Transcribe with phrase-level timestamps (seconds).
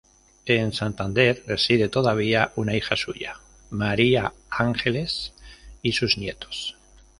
[0.47, 3.35] En Santander reside todavía una hija suya,
[3.69, 5.31] María Ángeles,
[5.83, 6.75] y sus nietos.